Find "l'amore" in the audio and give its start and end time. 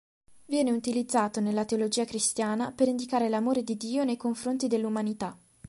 3.29-3.61